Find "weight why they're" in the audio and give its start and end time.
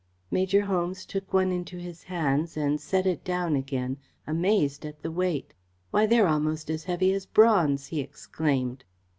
5.11-6.27